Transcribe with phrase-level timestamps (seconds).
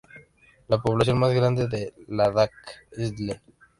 [0.67, 3.39] La población más grande de Ladakh es Leh.